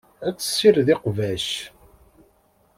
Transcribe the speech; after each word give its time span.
Ad 0.27 0.35
tessired 0.35 0.87
iqbac. 0.95 1.47